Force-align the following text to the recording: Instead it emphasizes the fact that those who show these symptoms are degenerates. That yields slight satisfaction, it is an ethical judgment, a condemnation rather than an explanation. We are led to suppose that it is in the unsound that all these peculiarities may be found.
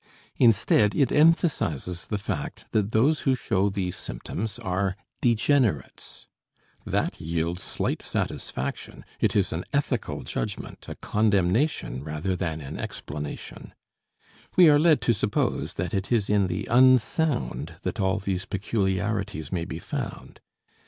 Instead 0.37 0.95
it 0.95 1.11
emphasizes 1.11 2.07
the 2.07 2.17
fact 2.17 2.65
that 2.71 2.91
those 2.91 3.19
who 3.19 3.35
show 3.35 3.69
these 3.69 3.95
symptoms 3.95 4.57
are 4.57 4.97
degenerates. 5.21 6.25
That 6.83 7.21
yields 7.21 7.61
slight 7.61 8.01
satisfaction, 8.01 9.05
it 9.19 9.35
is 9.35 9.53
an 9.53 9.63
ethical 9.71 10.23
judgment, 10.23 10.85
a 10.87 10.95
condemnation 10.95 12.03
rather 12.03 12.35
than 12.35 12.61
an 12.61 12.79
explanation. 12.79 13.75
We 14.55 14.71
are 14.71 14.79
led 14.79 15.01
to 15.01 15.13
suppose 15.13 15.75
that 15.75 15.93
it 15.93 16.11
is 16.11 16.31
in 16.31 16.47
the 16.47 16.65
unsound 16.65 17.75
that 17.83 17.99
all 18.01 18.17
these 18.17 18.45
peculiarities 18.45 19.51
may 19.51 19.65
be 19.65 19.77
found. 19.77 20.39